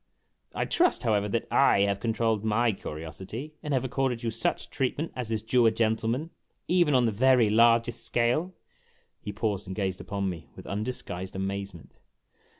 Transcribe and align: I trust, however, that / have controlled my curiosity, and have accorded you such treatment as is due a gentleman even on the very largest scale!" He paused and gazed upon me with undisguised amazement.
I 0.55 0.65
trust, 0.65 1.03
however, 1.03 1.29
that 1.29 1.45
/ 1.51 1.51
have 1.51 1.99
controlled 1.99 2.43
my 2.43 2.71
curiosity, 2.71 3.53
and 3.61 3.71
have 3.71 3.83
accorded 3.83 4.23
you 4.23 4.31
such 4.31 4.71
treatment 4.71 5.11
as 5.15 5.31
is 5.31 5.43
due 5.43 5.67
a 5.67 5.71
gentleman 5.71 6.31
even 6.67 6.95
on 6.95 7.05
the 7.05 7.11
very 7.11 7.51
largest 7.51 8.03
scale!" 8.03 8.55
He 9.25 9.31
paused 9.31 9.67
and 9.67 9.75
gazed 9.75 10.01
upon 10.01 10.27
me 10.27 10.49
with 10.55 10.65
undisguised 10.65 11.35
amazement. 11.35 11.99